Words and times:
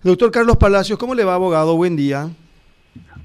Doctor 0.00 0.30
Carlos 0.30 0.56
Palacios, 0.56 0.96
¿cómo 0.96 1.12
le 1.12 1.24
va, 1.24 1.34
abogado? 1.34 1.76
Buen 1.76 1.96
día. 1.96 2.28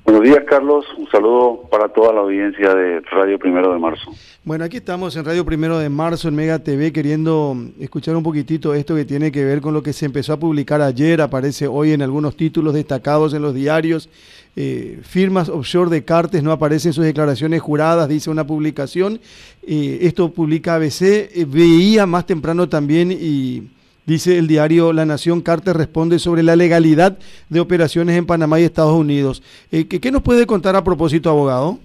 Buenos 0.04 0.24
días, 0.24 0.40
Carlos. 0.50 0.84
Un 0.98 1.08
saludo 1.12 1.62
para 1.70 1.88
toda 1.88 2.12
la 2.12 2.22
audiencia 2.22 2.74
de 2.74 3.00
Radio 3.02 3.38
Primero 3.38 3.72
de 3.72 3.78
Marzo. 3.78 4.12
Bueno, 4.44 4.66
aquí 4.66 4.78
estamos 4.78 5.16
en 5.16 5.24
Radio 5.24 5.46
Primero 5.46 5.78
de 5.78 5.88
Marzo, 5.90 6.30
en 6.30 6.36
Mega 6.36 6.58
TV, 6.58 6.92
queriendo 6.92 7.56
escuchar 7.80 8.16
un 8.16 8.24
poquitito 8.24 8.74
esto 8.74 8.96
que 8.96 9.06
tiene 9.06 9.32
que 9.32 9.46
ver 9.46 9.62
con 9.62 9.76
lo 9.76 9.84
que 9.84 9.94
se 9.94 10.08
empezó 10.08 10.34
a 10.34 10.40
publicar 10.40 10.82
ayer, 10.82 11.22
aparece 11.22 11.68
hoy 11.68 11.94
en 11.94 12.02
algunos 12.02 12.36
títulos 12.36 12.74
destacados 12.74 13.36
en 13.36 13.44
los 13.44 13.54
diarios. 13.54 14.10
Eh, 14.56 15.00
firmas 15.04 15.50
offshore 15.50 15.92
de 15.92 16.04
Cartes 16.04 16.42
no 16.42 16.52
aparecen 16.52 16.92
sus 16.92 17.06
declaraciones 17.06 17.62
juradas, 17.62 18.10
dice 18.10 18.32
una 18.32 18.48
publicación. 18.48 19.20
Eh, 19.62 20.00
esto 20.02 20.32
publica 20.32 20.74
ABC. 20.74 21.02
Eh, 21.04 21.46
veía 21.48 22.08
más 22.08 22.26
temprano 22.26 22.68
también 22.68 23.12
y 23.12 23.70
Dice 24.06 24.38
el 24.38 24.48
diario 24.48 24.92
La 24.92 25.06
Nación, 25.06 25.42
Carter 25.42 25.78
responde 25.78 26.20
sobre 26.20 26.44
la 26.44 26.58
legalidad 26.58 27.18
de 27.48 27.60
operaciones 27.62 28.18
en 28.18 28.26
Panamá 28.26 28.60
y 28.60 28.64
Estados 28.64 28.94
Unidos. 28.94 29.42
Eh, 29.72 29.88
¿qué, 29.88 30.12
nos 30.12 30.22
puede 30.22 30.46
contar 30.46 30.76
a 30.76 30.84
propósito, 30.84 31.30
abogado? 31.30 31.80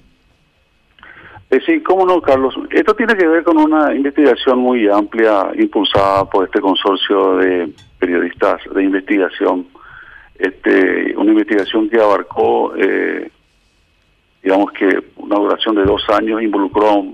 Eh, 1.50 1.60
sí, 1.64 1.80
cómo 1.80 2.04
no, 2.04 2.20
Carlos. 2.20 2.56
Esto 2.70 2.94
tiene 2.94 3.14
que 3.14 3.26
ver 3.26 3.44
con 3.44 3.56
una 3.56 3.94
investigación 3.94 4.58
muy 4.58 4.88
amplia 4.88 5.52
impulsada 5.56 6.28
por 6.28 6.44
este 6.44 6.60
consorcio 6.60 7.36
de 7.36 7.72
periodistas 8.00 8.62
de 8.74 8.82
investigación. 8.82 9.68
Este, 10.36 11.16
una 11.16 11.30
investigación 11.30 11.88
que 11.88 12.00
abarcó, 12.00 12.74
eh, 12.76 13.30
digamos 14.42 14.72
que 14.72 15.04
una 15.16 15.36
duración 15.36 15.76
de 15.76 15.84
dos 15.84 16.02
años, 16.10 16.42
involucró 16.42 17.04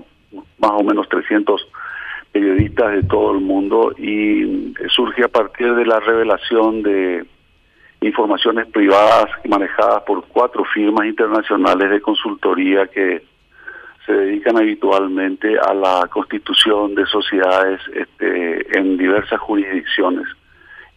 más 0.57 0.71
o 0.71 0.83
menos 0.83 1.07
300 1.09 1.61
periodistas 2.35 2.91
de 2.91 3.03
todo 3.03 3.31
el 3.31 3.39
mundo 3.39 3.93
y 3.97 4.73
surge 4.89 5.23
a 5.23 5.29
partir 5.29 5.73
de 5.73 5.85
la 5.85 6.01
revelación 6.01 6.83
de 6.83 7.25
informaciones 8.01 8.67
privadas 8.67 9.27
manejadas 9.45 10.03
por 10.03 10.25
cuatro 10.25 10.65
firmas 10.65 11.05
internacionales 11.05 11.89
de 11.89 12.01
consultoría 12.01 12.87
que 12.87 13.23
se 14.05 14.11
dedican 14.11 14.57
habitualmente 14.57 15.57
a 15.57 15.73
la 15.73 16.09
constitución 16.11 16.93
de 16.93 17.05
sociedades 17.05 17.79
este, 17.93 18.77
en 18.77 18.97
diversas 18.97 19.39
jurisdicciones. 19.39 20.27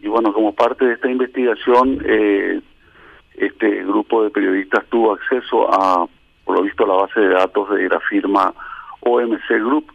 Y 0.00 0.08
bueno, 0.08 0.32
como 0.32 0.52
parte 0.56 0.86
de 0.86 0.94
esta 0.94 1.08
investigación, 1.08 2.02
eh, 2.04 2.60
este 3.36 3.84
grupo 3.84 4.24
de 4.24 4.30
periodistas 4.30 4.84
tuvo 4.90 5.12
acceso 5.12 5.72
a, 5.72 6.04
por 6.44 6.56
lo 6.56 6.64
visto, 6.64 6.84
la 6.84 6.94
base 6.94 7.20
de 7.20 7.28
datos 7.28 7.70
de 7.70 7.88
la 7.88 8.00
firma 8.00 8.52
OMC 9.02 9.48
Group, 9.50 9.92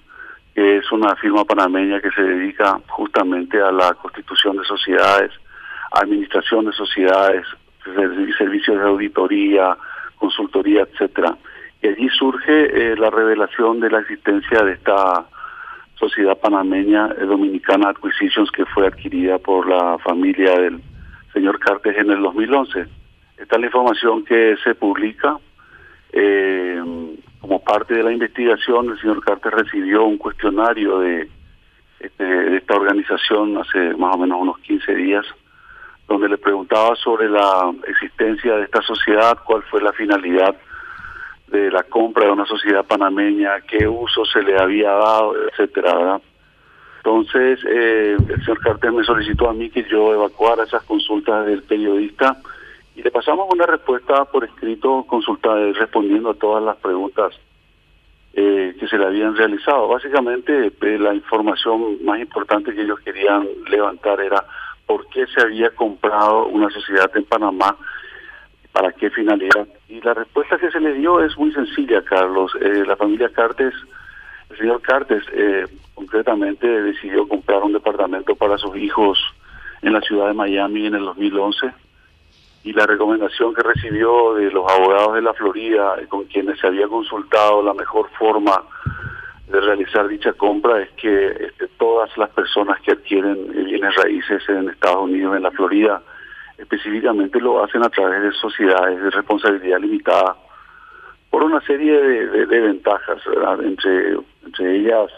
que 0.53 0.77
es 0.77 0.91
una 0.91 1.15
firma 1.15 1.45
panameña 1.45 1.99
que 1.99 2.11
se 2.11 2.21
dedica 2.21 2.79
justamente 2.87 3.59
a 3.59 3.71
la 3.71 3.93
constitución 3.95 4.57
de 4.57 4.65
sociedades, 4.65 5.31
administración 5.91 6.65
de 6.65 6.73
sociedades, 6.73 7.45
servicios 8.37 8.77
de 8.77 8.83
auditoría, 8.83 9.75
consultoría, 10.17 10.81
etcétera. 10.83 11.35
Y 11.81 11.87
allí 11.87 12.09
surge 12.09 12.91
eh, 12.91 12.95
la 12.95 13.09
revelación 13.09 13.79
de 13.79 13.89
la 13.89 13.99
existencia 13.99 14.63
de 14.63 14.73
esta 14.73 15.25
sociedad 15.95 16.37
panameña 16.37 17.09
eh, 17.17 17.25
dominicana 17.25 17.89
Acquisitions 17.89 18.51
que 18.51 18.65
fue 18.65 18.88
adquirida 18.88 19.38
por 19.39 19.67
la 19.67 19.97
familia 19.99 20.57
del 20.57 20.81
señor 21.33 21.59
Cartes 21.59 21.97
en 21.97 22.11
el 22.11 22.21
2011. 22.21 22.85
Esta 23.38 23.55
es 23.55 23.59
la 23.59 23.65
información 23.65 24.23
que 24.23 24.55
se 24.63 24.75
publica. 24.75 25.38
Eh, 26.11 26.81
como 27.44 27.59
parte 27.59 27.94
de 27.94 28.03
la 28.03 28.13
investigación, 28.13 28.89
el 28.89 28.99
señor 29.02 29.22
Carter 29.22 29.53
recibió 29.53 30.05
un 30.05 30.17
cuestionario 30.17 30.99
de, 30.99 31.30
este, 32.00 32.55
esta 32.55 32.75
organización 32.75 33.58
hace 33.58 33.94
más 33.97 34.16
o 34.16 34.17
menos 34.17 34.39
unos 34.39 34.59
15 34.59 34.95
días, 34.95 35.25
donde 36.08 36.30
le 36.30 36.38
preguntaba 36.38 36.95
sobre 36.95 37.27
la 37.30 37.69
existencia 37.85 38.55
de 38.55 38.63
esta 38.63 38.81
sociedad, 38.81 39.38
cuál 39.44 39.61
fue 39.63 39.81
la 39.81 39.91
finalidad 39.91 40.55
de 41.47 41.69
la 41.69 41.83
compra 41.83 42.27
de 42.27 42.31
una 42.31 42.45
sociedad 42.45 42.85
panameña, 42.85 43.59
qué 43.67 43.89
uso 43.89 44.23
se 44.23 44.41
le 44.41 44.57
había 44.57 44.91
dado, 44.91 45.35
etcétera, 45.50 46.22
Entonces, 47.00 47.59
eh, 47.69 48.16
el 48.25 48.40
señor 48.46 48.59
Carter 48.62 48.94
me 48.94 49.03
solicitó 49.03 49.50
a 49.50 49.53
mí 49.53 49.69
que 49.69 49.84
yo 49.84 50.13
evacuara 50.13 50.63
esas 50.63 50.84
consultas 50.84 51.46
del 51.46 51.62
periodista 51.63 52.38
y 52.95 53.01
le 53.01 53.11
pasamos 53.11 53.47
una 53.51 53.65
respuesta 53.65 54.25
por 54.25 54.43
escrito 54.43 55.03
consultada, 55.07 55.59
respondiendo 55.73 56.31
a 56.31 56.35
todas 56.35 56.63
las 56.63 56.77
preguntas 56.77 57.33
eh, 58.33 58.75
que 58.79 58.87
se 58.87 58.97
le 58.97 59.05
habían 59.05 59.35
realizado. 59.35 59.87
Básicamente 59.87 60.67
eh, 60.67 60.97
la 60.99 61.13
información 61.13 62.03
más 62.03 62.19
importante 62.19 62.73
que 62.73 62.81
ellos 62.81 62.99
querían 62.99 63.47
levantar 63.69 64.21
era 64.21 64.45
por 64.85 65.07
qué 65.07 65.25
se 65.27 65.41
había 65.41 65.71
comprado 65.71 66.47
una 66.47 66.69
sociedad 66.69 67.09
en 67.15 67.25
Panamá, 67.25 67.75
para 68.71 68.91
qué 68.91 69.09
finalidad. 69.09 69.67
Y 69.87 70.01
la 70.01 70.13
respuesta 70.13 70.57
que 70.57 70.69
se 70.71 70.79
le 70.79 70.93
dio 70.93 71.23
es 71.23 71.37
muy 71.37 71.51
sencilla, 71.51 72.03
Carlos. 72.03 72.51
Eh, 72.61 72.83
la 72.85 72.95
familia 72.95 73.29
Cartes, 73.29 73.73
el 74.49 74.57
señor 74.57 74.81
Cartes, 74.81 75.23
concretamente 75.95 76.67
decidió 76.67 77.27
comprar 77.27 77.63
un 77.63 77.73
departamento 77.73 78.35
para 78.35 78.57
sus 78.57 78.75
hijos 78.77 79.19
en 79.81 79.93
la 79.93 80.01
ciudad 80.01 80.27
de 80.27 80.33
Miami 80.33 80.87
en 80.87 80.95
el 80.95 81.05
2011 81.05 81.73
y 82.63 82.74
la 82.74 82.85
recomendación 82.85 83.53
que 83.53 83.62
recibió 83.62 84.35
de 84.35 84.50
los 84.51 84.69
abogados 84.72 85.16
de 85.16 85.22
la 85.22 85.34
Florida, 85.34 85.96
con 86.07 86.25
quienes 86.25 86.59
se 86.59 86.68
había 86.68 86.88
consultado 86.88 87.62
la 87.62 87.74
mejor 87.74 88.09
forma 88.18 88.63
de 89.47 89.59
realizar 89.59 90.07
dicha 90.07 90.34
compra 90.34 90.81
es 90.81 90.90
que 90.91 91.28
este, 91.28 91.68
todas 91.78 92.18
las 92.18 92.29
personas 92.29 92.79
que 92.81 92.91
adquieren 92.91 93.66
bienes 93.66 93.94
raíces 93.96 94.41
en 94.47 94.69
Estados 94.69 95.03
Unidos, 95.03 95.35
en 95.35 95.44
la 95.44 95.52
Florida, 95.52 96.02
específicamente 96.57 97.40
lo 97.40 97.63
hacen 97.63 97.84
a 97.84 97.90
través 97.90 98.23
de 98.23 98.31
sociedades 98.31 99.02
de 99.02 99.09
responsabilidad 99.09 99.79
limitada 99.79 100.38
por 101.29 101.44
una 101.44 101.59
serie 101.62 102.00
de, 102.00 102.59
ventajas, 102.62 103.19
entre 103.63 104.18
entre 104.46 104.75
ellas 104.78 105.12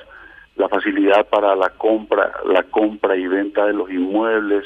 la 0.55 0.69
facilidad 0.69 1.27
para 1.27 1.55
la 1.55 1.69
compra, 1.71 2.31
la 2.45 2.63
compra 2.63 3.17
y 3.17 3.27
venta 3.27 3.65
de 3.65 3.73
los 3.73 3.89
inmuebles, 3.91 4.65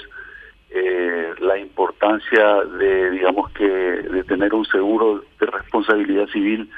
eh, 0.71 1.33
la 1.39 1.57
importancia 1.57 2.63
de, 2.77 3.09
digamos 3.11 3.51
que, 3.51 3.67
de 3.67 4.23
tener 4.23 4.53
un 4.53 4.65
seguro 4.65 5.23
de 5.39 5.45
responsabilidad 5.47 6.27
civil 6.27 6.69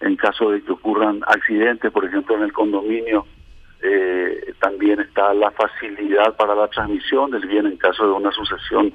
en 0.00 0.16
caso 0.16 0.50
de 0.50 0.62
que 0.62 0.72
ocurran 0.72 1.20
accidentes, 1.26 1.92
por 1.92 2.04
ejemplo, 2.04 2.36
en 2.36 2.42
el 2.42 2.52
condominio. 2.52 3.26
Eh, 3.82 4.54
también 4.60 5.00
está 5.00 5.32
la 5.32 5.50
facilidad 5.52 6.34
para 6.36 6.54
la 6.54 6.68
transmisión 6.68 7.30
del 7.30 7.46
bien 7.46 7.66
en 7.66 7.76
caso 7.76 8.04
de 8.06 8.12
una 8.12 8.32
sucesión 8.32 8.92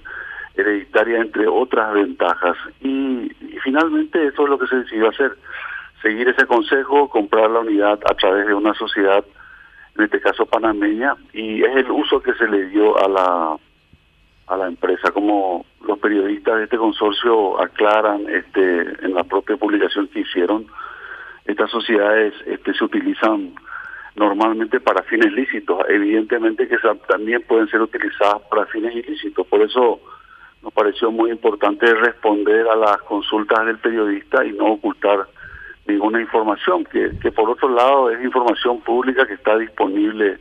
hereditaria, 0.56 1.20
entre 1.20 1.48
otras 1.48 1.94
ventajas. 1.94 2.58
Y, 2.82 3.32
y 3.40 3.58
finalmente 3.64 4.28
eso 4.28 4.44
es 4.44 4.50
lo 4.50 4.60
que 4.60 4.68
se 4.68 4.78
decidió 4.78 5.10
hacer, 5.10 5.38
seguir 6.02 6.28
ese 6.28 6.46
consejo, 6.46 7.10
comprar 7.10 7.50
la 7.50 7.60
unidad 7.60 8.00
a 8.06 8.14
través 8.16 8.48
de 8.48 8.54
una 8.54 8.74
sociedad, 8.74 9.24
en 9.98 10.04
este 10.04 10.20
caso 10.20 10.46
panameña, 10.46 11.16
y 11.32 11.64
es 11.64 11.76
el 11.78 11.92
uso 11.92 12.22
que 12.22 12.34
se 12.34 12.48
le 12.48 12.66
dio 12.68 12.98
a 12.98 13.08
la 13.08 13.58
a 14.48 14.58
la 14.58 14.68
empresa. 14.68 15.12
Como 15.12 15.66
los 15.86 16.00
periodistas 16.00 16.58
de 16.58 16.64
este 16.66 16.78
consorcio 16.78 17.62
aclaran 17.62 18.28
este, 18.30 18.82
en 19.06 19.14
la 19.14 19.24
propia 19.24 19.58
publicación 19.58 20.08
que 20.08 20.22
hicieron, 20.22 20.68
estas 21.46 21.70
sociedades 21.72 22.34
este, 22.46 22.74
se 22.74 22.84
utilizan 22.84 23.54
normalmente 24.16 24.80
para 24.80 25.04
fines 25.04 25.32
lícitos. 25.32 25.80
Evidentemente 25.90 26.68
que 26.68 26.78
también 27.08 27.44
pueden 27.48 27.68
ser 27.68 27.82
utilizadas 27.82 28.42
para 28.50 28.66
fines 28.68 28.96
ilícitos. 28.96 29.48
Por 29.48 29.62
eso 29.62 30.00
nos 30.62 30.74
pareció 30.74 31.12
muy 31.12 31.32
importante 31.32 31.94
responder 31.96 32.68
a 32.68 32.76
las 32.76 32.98
consultas 33.04 33.66
del 33.66 33.80
periodista 33.80 34.46
y 34.46 34.52
no 34.52 34.74
ocultar 34.74 35.28
ninguna 35.88 36.22
información, 36.22 36.84
que, 36.86 37.12
que 37.20 37.32
por 37.32 37.50
otro 37.50 37.70
lado 37.70 38.12
es 38.12 38.24
información 38.24 38.82
pública 38.82 39.26
que 39.26 39.34
está 39.34 39.58
disponible 39.58 40.38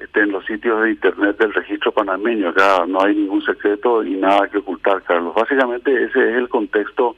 este, 0.00 0.20
en 0.20 0.32
los 0.32 0.44
sitios 0.46 0.82
de 0.82 0.90
internet 0.90 1.38
del 1.38 1.54
registro 1.54 1.92
panameño. 1.92 2.50
Acá 2.50 2.84
no 2.86 3.02
hay 3.02 3.14
ningún 3.14 3.42
secreto 3.42 4.04
y 4.04 4.16
nada 4.16 4.48
que 4.48 4.58
ocultar, 4.58 5.02
Carlos. 5.02 5.34
Básicamente 5.34 5.90
ese 6.04 6.30
es 6.30 6.36
el 6.36 6.48
contexto 6.48 7.16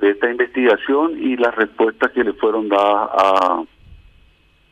de 0.00 0.10
esta 0.10 0.30
investigación 0.30 1.16
y 1.18 1.36
las 1.36 1.54
respuestas 1.54 2.10
que 2.12 2.24
le 2.24 2.32
fueron 2.32 2.68
dadas 2.68 3.10
a, 3.12 3.62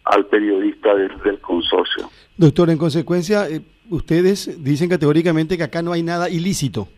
al 0.05 0.27
periodista 0.27 0.95
del, 0.95 1.39
consorcio. 1.41 2.11
Doctor, 2.37 2.71
en 2.71 2.79
consecuencia, 2.79 3.49
eh, 3.49 3.61
ustedes 3.91 4.63
dicen 4.63 4.89
categóricamente 4.89 5.57
que 5.57 5.63
acá 5.63 5.83
no 5.83 5.93
hay 5.93 6.03
nada 6.03 6.29
ilícito. 6.29 6.89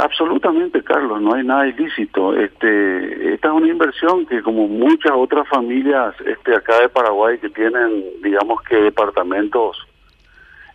Absolutamente, 0.00 0.82
Carlos, 0.82 1.20
no 1.20 1.34
hay 1.34 1.44
nada 1.44 1.66
ilícito. 1.66 2.34
Este, 2.34 3.34
esta 3.34 3.48
es 3.48 3.54
una 3.54 3.68
inversión 3.68 4.24
que 4.26 4.40
como 4.42 4.66
muchas 4.66 5.12
otras 5.14 5.46
familias 5.48 6.14
este 6.24 6.54
acá 6.54 6.80
de 6.80 6.88
Paraguay 6.88 7.38
que 7.38 7.50
tienen, 7.50 8.04
digamos 8.22 8.62
que 8.62 8.76
departamentos 8.76 9.76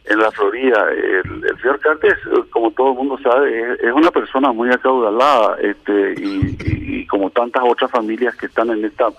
en 0.05 0.19
la 0.19 0.31
Florida, 0.31 0.87
el, 0.91 1.59
señor 1.59 1.79
Cartes, 1.79 2.13
como 2.51 2.71
todo 2.71 2.91
el 2.91 2.97
mundo 2.97 3.17
sabe, 3.21 3.73
es, 3.73 3.91
una 3.91 4.11
persona 4.11 4.53
muy 4.53 4.69
acaudalada, 4.69 5.57
este, 5.61 6.13
y, 6.17 7.05
como 7.07 7.29
tantas 7.29 7.63
otras 7.65 7.91
familias 7.91 8.35
que 8.35 8.45
están 8.45 8.69
en 8.69 8.85
esta 8.85 9.09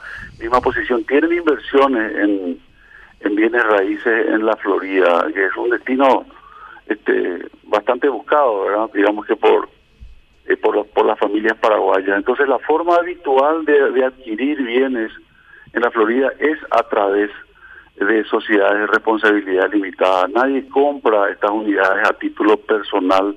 misma 0.41 0.61
posición, 0.61 1.05
tienen 1.05 1.33
inversiones 1.33 2.15
en, 2.17 2.59
en 3.21 3.35
bienes 3.35 3.62
raíces 3.65 4.29
en 4.29 4.47
la 4.47 4.56
Florida, 4.56 5.27
que 5.35 5.45
es 5.45 5.56
un 5.56 5.71
destino 5.71 6.25
este, 6.87 7.47
bastante 7.65 8.09
buscado. 8.09 8.89
Digamos 8.95 9.27
que 9.27 9.37
por 9.37 9.69
eh, 10.49 10.56
por, 10.56 10.87
por 10.89 11.05
las 11.05 11.19
familias 11.19 11.56
paraguayas. 11.59 12.17
Entonces 12.17 12.49
la 12.49 12.59
forma 12.61 12.97
habitual 12.97 13.65
de, 13.65 14.05
adquirir 14.05 14.62
bienes 14.62 15.12
en 15.73 15.83
la 15.83 15.91
Florida 15.91 16.33
es 16.39 16.59
a 16.71 16.83
través 16.85 17.31
de 17.97 18.25
sociedades 18.25 18.81
de 18.81 18.87
responsabilidad 18.87 19.71
limitada. 19.73 20.27
Nadie 20.29 20.67
compra 20.69 21.31
estas 21.31 21.50
unidades 21.50 22.09
a 22.09 22.12
título 22.15 22.56
personal 22.56 23.37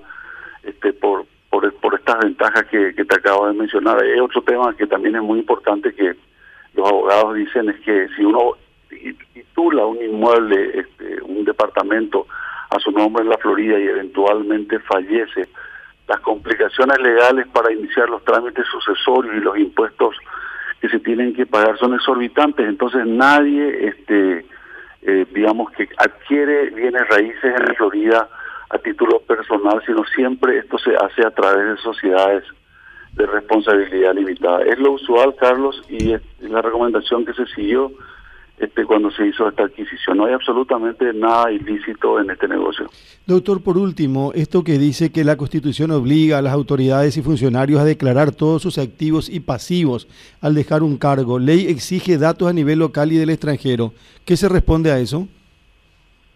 este, 0.64 0.94
por, 0.94 1.26
por, 1.50 1.74
por 1.74 1.96
estas 1.96 2.20
ventajas 2.20 2.66
que, 2.68 2.94
que 2.96 3.04
te 3.04 3.16
acabo 3.16 3.48
de 3.48 3.54
mencionar. 3.54 4.02
Hay 4.02 4.20
otro 4.20 4.42
tema 4.44 4.76
que 4.78 4.88
también 4.88 5.16
es 5.16 5.22
muy 5.22 5.40
importante 5.40 5.94
que 5.94 6.16
los 6.74 6.88
abogados 6.88 7.36
dicen 7.36 7.70
es 7.70 7.80
que 7.82 8.08
si 8.16 8.24
uno 8.24 8.54
titula 9.34 9.86
un 9.86 10.02
inmueble, 10.02 10.80
este, 10.80 11.22
un 11.24 11.44
departamento 11.44 12.28
a 12.70 12.80
su 12.80 12.92
nombre 12.92 13.24
en 13.24 13.30
la 13.30 13.38
Florida 13.38 13.78
y 13.78 13.88
eventualmente 13.88 14.80
fallece, 14.80 15.50
las 16.12 16.20
complicaciones 16.20 17.00
legales 17.00 17.48
para 17.48 17.72
iniciar 17.72 18.10
los 18.10 18.24
trámites 18.26 18.66
sucesorios 18.68 19.34
y 19.36 19.40
los 19.40 19.58
impuestos 19.58 20.16
que 20.82 20.90
se 20.90 21.00
tienen 21.00 21.34
que 21.34 21.46
pagar 21.46 21.78
son 21.78 21.94
exorbitantes, 21.94 22.68
entonces 22.68 23.06
nadie, 23.06 23.88
este, 23.88 24.46
eh, 25.04 25.26
digamos 25.34 25.72
que 25.72 25.88
adquiere 25.98 26.72
bienes 26.72 27.08
raíces 27.08 27.56
en 27.56 27.76
Florida 27.76 28.28
a 28.70 28.78
título 28.80 29.22
personal, 29.22 29.82
sino 29.86 30.04
siempre 30.16 30.58
esto 30.58 30.78
se 30.80 30.96
hace 30.96 31.26
a 31.26 31.32
través 31.32 31.66
de 31.66 31.78
sociedades 31.78 32.44
de 33.14 33.26
responsabilidad 33.26 34.14
limitada. 34.14 34.64
Es 34.64 34.80
lo 34.80 34.92
usual, 34.94 35.36
Carlos, 35.40 35.82
y 35.88 36.14
es 36.14 36.22
la 36.40 36.62
recomendación 36.62 37.26
que 37.26 37.34
se 37.34 37.46
siguió 37.48 37.92
este, 38.62 38.86
cuando 38.86 39.10
se 39.10 39.26
hizo 39.26 39.50
esta 39.50 39.64
adquisición. 39.64 40.18
No 40.18 40.26
hay 40.26 40.34
absolutamente 40.34 41.12
nada 41.14 41.52
ilícito 41.52 42.20
en 42.20 42.30
este 42.30 42.48
negocio. 42.48 42.88
Doctor, 43.26 43.64
por 43.64 43.76
último, 43.76 44.32
esto 44.36 44.64
que 44.64 44.78
dice 44.78 45.12
que 45.12 45.24
la 45.24 45.36
Constitución 45.36 45.90
obliga 45.90 46.38
a 46.38 46.42
las 46.44 46.54
autoridades 46.54 47.18
y 47.18 47.24
funcionarios 47.24 47.82
a 47.82 47.86
declarar 47.86 48.32
todos 48.32 48.62
sus 48.62 48.78
activos 48.78 49.30
y 49.30 49.40
pasivos 49.40 50.08
al 50.42 50.54
dejar 50.54 50.84
un 50.84 50.98
cargo. 50.98 51.40
Ley 51.40 51.66
exige 51.70 52.20
datos 52.20 52.48
a 52.48 52.54
nivel 52.54 52.78
local 52.78 53.12
y 53.12 53.18
del 53.18 53.32
extranjero. 53.32 53.94
¿Qué 54.26 54.38
se 54.38 54.48
responde 54.48 54.92
a 54.92 55.00
eso? 55.00 55.28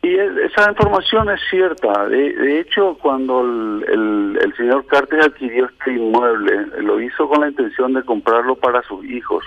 Y 0.02 0.16
esa 0.16 0.72
información 0.72 1.30
es 1.30 1.40
cierta. 1.48 2.08
De, 2.08 2.60
hecho, 2.60 2.98
cuando 3.00 3.42
el, 3.42 4.40
el 4.42 4.56
señor 4.56 4.88
Cartes 4.88 5.24
adquirió 5.24 5.66
este 5.66 5.94
inmueble, 5.94 6.82
lo 6.82 7.00
hizo 7.00 7.28
con 7.28 7.42
la 7.42 7.50
intención 7.50 7.94
de 7.94 8.02
comprarlo 8.02 8.56
para 8.56 8.82
sus 8.82 9.06
hijos 9.06 9.44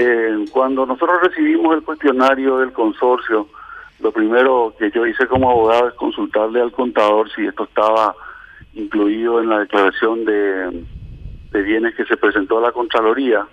eh, 0.00 0.44
cuando 0.52 0.86
nosotros 0.86 1.20
recibimos 1.22 1.74
el 1.74 1.82
cuestionario 1.82 2.58
del 2.58 2.72
consorcio, 2.72 3.48
lo 3.98 4.12
primero 4.12 4.72
que 4.78 4.92
yo 4.92 5.04
hice 5.04 5.26
como 5.26 5.50
abogado 5.50 5.88
es 5.88 5.94
consultarle 5.94 6.60
al 6.60 6.70
contador 6.70 7.28
si 7.32 7.44
esto 7.44 7.64
estaba 7.64 8.14
incluido 8.74 9.40
en 9.40 9.48
la 9.48 9.58
declaración 9.58 10.24
de, 10.24 10.84
bienes 11.50 11.96
que 11.96 12.04
se 12.04 12.16
presentó 12.16 12.58
a 12.58 12.60
la 12.60 12.72
Contraloría. 12.72 13.44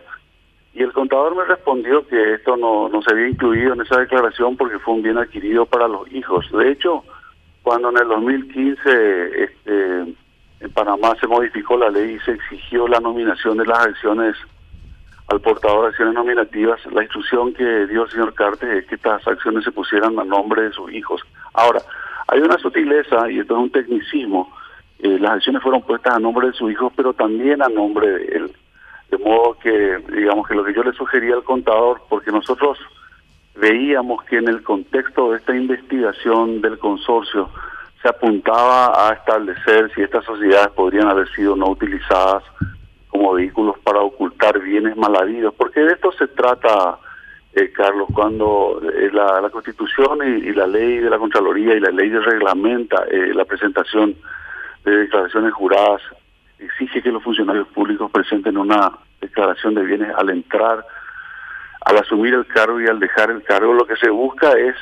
Y 0.76 0.84
el 0.84 0.94
contador 0.94 1.36
me 1.36 1.46
respondió 1.46 2.06
que 2.06 2.36
esto 2.36 2.56
no, 2.56 2.90
no 2.90 3.02
se 3.02 3.12
había 3.12 3.30
incluido 3.30 3.74
en 3.74 3.82
esa 3.82 4.00
declaración 4.00 4.56
porque 4.56 4.78
fue 4.78 4.94
un 4.94 5.02
bien 5.02 5.18
adquirido 5.18 5.66
para 5.66 5.88
los 5.88 6.12
hijos. 6.14 6.46
De 6.52 6.70
hecho, 6.70 7.04
cuando 7.64 7.90
en 7.90 7.98
el 7.98 8.08
2015 8.08 9.44
este, 9.44 10.16
en 10.60 10.72
Panamá 10.76 11.16
se 11.20 11.26
modificó 11.26 11.76
la 11.76 11.90
ley 11.90 12.18
y 12.18 12.20
se 12.20 12.34
exigió 12.34 12.88
la 12.88 13.00
nominación 13.00 13.58
de 13.58 13.66
las 13.66 13.80
acciones 13.80 14.36
al 15.28 15.42
portador 15.42 15.84
de 15.84 15.88
acciones 15.90 16.14
nominativas, 16.14 16.80
la 16.92 17.02
instrucción 17.02 17.54
que 17.54 17.88
dio 17.88 18.04
el 18.04 18.12
señor 18.12 18.34
Cartes 18.34 18.70
es 18.70 18.86
que 18.86 18.96
estas 18.96 19.28
acciones 19.28 19.64
se 19.64 19.72
pusieran 19.72 20.20
a 20.20 20.24
nombre 20.24 20.64
de 20.64 20.72
sus 20.72 20.92
hijos. 20.94 21.22
Ahora, 21.54 21.82
hay 22.28 22.42
una 22.42 22.58
sutileza, 22.58 23.30
y 23.30 23.40
esto 23.40 23.56
es 23.56 23.60
un 23.60 23.72
tecnicismo, 23.72 24.54
eh, 25.00 25.18
las 25.20 25.32
acciones 25.32 25.64
fueron 25.64 25.82
puestas 25.82 26.16
a 26.16 26.20
nombre 26.20 26.48
de 26.48 26.54
sus 26.54 26.72
hijos, 26.72 26.94
pero 26.96 27.14
también 27.14 27.62
a 27.62 27.70
nombre 27.70 28.08
de 28.08 28.26
él. 28.38 28.52
De 29.10 29.18
modo 29.18 29.58
que, 29.60 29.98
digamos 30.10 30.48
que 30.48 30.56
lo 30.56 30.64
que 30.64 30.74
yo 30.74 30.84
le 30.84 30.94
sugería 30.94 31.36
al 31.36 31.44
contador, 31.44 32.02
porque 32.10 32.32
nosotros 32.32 32.78
veíamos 33.56 34.24
que 34.26 34.38
en 34.38 34.48
el 34.48 34.64
contexto 34.64 35.32
de 35.32 35.38
esta 35.38 35.56
investigación 35.56 36.62
del 36.62 36.78
consorcio 36.78 37.50
se 38.02 38.10
apuntaba 38.10 39.08
a 39.08 39.14
establecer 39.14 39.92
si 39.96 40.02
estas 40.02 40.26
sociedades 40.26 40.70
podrían 40.74 41.08
haber 41.08 41.28
sido 41.30 41.56
no 41.56 41.70
utilizadas 41.70 42.44
como 43.16 43.34
vehículos 43.34 43.80
para 43.80 44.02
ocultar 44.02 44.60
bienes 44.60 44.98
mal 44.98 45.16
habidos, 45.16 45.54
porque 45.54 45.80
de 45.80 45.94
esto 45.94 46.12
se 46.12 46.28
trata, 46.28 46.98
eh, 47.54 47.72
Carlos, 47.72 48.10
cuando 48.14 48.82
eh, 48.84 49.10
la, 49.14 49.50
Constitución 49.50 50.20
y, 50.26 50.52
la 50.52 50.68
ley 50.68 50.98
de 50.98 51.10
la 51.10 51.18
Contraloría 51.18 51.76
y 51.76 51.80
la 51.80 51.92
ley 51.92 52.10
de 52.10 52.20
reglamenta 52.20 53.06
eh, 53.10 53.34
la 53.34 53.46
presentación 53.46 54.16
de 54.84 54.98
declaraciones 54.98 55.54
juradas, 55.54 56.02
exige 56.60 57.02
que 57.02 57.12
los 57.12 57.24
funcionarios 57.24 57.68
públicos 57.70 58.12
presenten 58.12 58.58
una 58.58 58.92
declaración 59.22 59.76
de 59.76 59.84
bienes 59.84 60.14
al 60.18 60.30
entrar, 60.30 60.86
al 61.86 61.98
asumir 61.98 62.34
el 62.34 62.46
cargo 62.48 62.82
y 62.82 62.88
al 62.88 63.00
dejar 63.00 63.32
el 63.32 63.44
cargo. 63.44 63.74
Lo 63.74 63.88
que 63.88 63.96
se 63.96 64.10
busca 64.10 64.52
es 64.52 64.76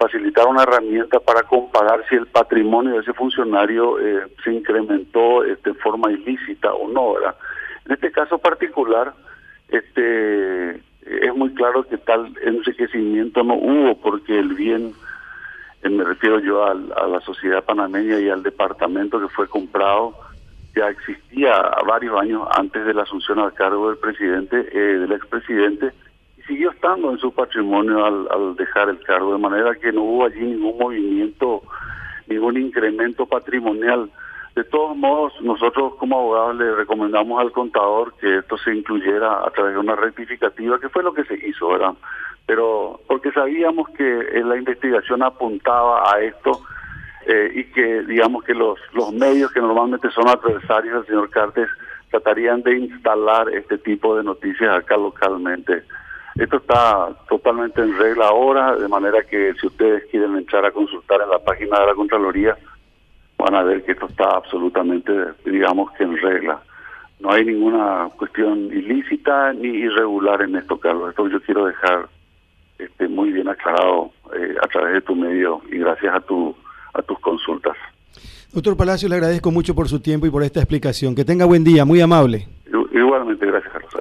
facilitar 0.00 0.46
una 0.46 0.62
herramienta 0.62 1.20
para 1.20 1.42
comparar 1.42 2.02
si 2.08 2.16
el 2.16 2.26
patrimonio 2.26 2.94
de 2.94 3.00
ese 3.00 3.12
funcionario 3.12 4.00
eh, 4.00 4.26
se 4.42 4.50
incrementó 4.50 5.44
este, 5.44 5.74
forma 5.74 6.10
ilícita 6.10 6.72
o 6.72 6.88
no, 6.88 7.12
¿verdad? 7.12 7.36
En 7.84 7.92
este 7.92 8.10
caso 8.10 8.38
particular, 8.38 9.12
este 9.68 10.70
es 10.70 11.34
muy 11.34 11.52
claro 11.54 11.82
que 11.84 11.98
tal 11.98 12.34
enriquecimiento 12.42 13.42
no 13.42 13.54
hubo 13.54 14.00
porque 14.00 14.38
el 14.38 14.54
bien, 14.54 14.94
eh, 15.82 15.90
me 15.90 16.04
refiero 16.04 16.40
yo 16.40 16.64
a 16.64 16.74
la 16.74 17.20
sociedad 17.20 17.62
panameña 17.62 18.18
y 18.20 18.30
al 18.30 18.42
departamento 18.42 19.20
que 19.20 19.28
fue 19.28 19.48
comprado, 19.48 20.14
ya 20.74 20.88
existía 20.88 21.52
varios 21.86 22.18
años 22.18 22.48
antes 22.56 22.86
de 22.86 22.94
la 22.94 23.02
asunción 23.02 23.38
al 23.38 23.52
cargo 23.52 23.90
del 23.90 23.98
presidente, 23.98 24.66
eh, 24.72 24.98
del 24.98 25.12
expresidente, 25.12 25.92
siguió 26.50 26.72
estando 26.72 27.12
en 27.12 27.18
su 27.18 27.32
patrimonio 27.32 28.04
al, 28.04 28.56
dejar 28.56 28.88
el 28.88 28.98
cargo, 29.04 29.32
de 29.32 29.38
manera 29.38 29.72
que 29.76 29.92
no 29.92 30.02
hubo 30.02 30.24
allí 30.24 30.40
ningún 30.40 30.76
movimiento, 30.78 31.62
ningún 32.26 32.56
incremento 32.56 33.24
patrimonial. 33.24 34.10
De 34.56 34.64
todos 34.64 34.96
modos, 34.96 35.32
nosotros 35.42 35.94
como 35.94 36.18
abogados 36.18 36.56
le 36.56 36.74
recomendamos 36.74 37.40
al 37.40 37.52
contador 37.52 38.14
que 38.20 38.38
esto 38.38 38.58
se 38.58 38.74
incluyera 38.74 39.46
a 39.46 39.50
través 39.50 39.74
de 39.74 39.78
una 39.78 39.94
rectificativa, 39.94 40.80
que 40.80 40.88
fue 40.88 41.04
lo 41.04 41.14
que 41.14 41.22
se 41.22 41.34
hizo, 41.34 41.68
¿verdad? 41.68 41.94
Pero 42.46 43.00
porque 43.06 43.30
sabíamos 43.30 43.88
que 43.90 44.42
la 44.44 44.56
investigación 44.56 45.22
apuntaba 45.22 46.02
a 46.12 46.20
esto 46.20 46.62
eh, 47.28 47.52
y 47.54 47.64
que, 47.66 48.02
digamos, 48.02 48.42
que 48.42 48.54
los, 48.54 48.76
los 48.92 49.12
medios 49.12 49.52
que 49.52 49.60
normalmente 49.60 50.10
son 50.10 50.28
adversarios 50.28 50.94
del 50.94 51.06
señor 51.06 51.30
Cartes 51.30 51.68
tratarían 52.10 52.60
de 52.62 52.76
instalar 52.76 53.48
este 53.50 53.78
tipo 53.78 54.16
de 54.16 54.24
noticias 54.24 54.76
acá 54.76 54.96
localmente. 54.96 55.84
Esto 56.40 56.56
está 56.56 57.10
totalmente 57.28 57.82
en 57.82 57.98
regla 57.98 58.28
ahora, 58.28 58.74
de 58.74 58.88
manera 58.88 59.22
que 59.24 59.52
si 59.60 59.66
ustedes 59.66 60.04
quieren 60.10 60.34
entrar 60.38 60.64
a 60.64 60.70
consultar 60.70 61.20
en 61.20 61.28
la 61.28 61.38
página 61.38 61.78
de 61.78 61.86
la 61.88 61.94
Contraloría, 61.94 62.56
van 63.36 63.54
a 63.54 63.62
ver 63.62 63.84
que 63.84 63.92
esto 63.92 64.06
está 64.06 64.24
absolutamente, 64.36 65.12
digamos 65.44 65.92
que 65.92 66.04
en 66.04 66.16
regla. 66.16 66.62
No 67.20 67.30
hay 67.30 67.44
ninguna 67.44 68.08
cuestión 68.16 68.72
ilícita 68.72 69.52
ni 69.52 69.68
irregular 69.68 70.40
en 70.40 70.56
esto, 70.56 70.80
Carlos. 70.80 71.10
Esto 71.10 71.28
yo 71.28 71.42
quiero 71.42 71.66
dejar 71.66 72.08
este, 72.78 73.06
muy 73.06 73.32
bien 73.32 73.46
aclarado 73.46 74.10
eh, 74.34 74.54
a 74.62 74.66
través 74.68 74.94
de 74.94 75.00
tu 75.02 75.14
medio 75.14 75.60
y 75.70 75.76
gracias 75.76 76.14
a, 76.14 76.20
tu, 76.20 76.56
a 76.94 77.02
tus 77.02 77.18
consultas. 77.18 77.76
Doctor 78.50 78.78
Palacio, 78.78 79.10
le 79.10 79.16
agradezco 79.16 79.50
mucho 79.50 79.74
por 79.74 79.88
su 79.88 80.00
tiempo 80.00 80.26
y 80.26 80.30
por 80.30 80.42
esta 80.42 80.60
explicación. 80.60 81.14
Que 81.14 81.26
tenga 81.26 81.44
buen 81.44 81.64
día, 81.64 81.84
muy 81.84 82.00
amable. 82.00 82.48
Igualmente, 82.92 83.44
gracias, 83.44 83.72
Carlos. 83.72 83.92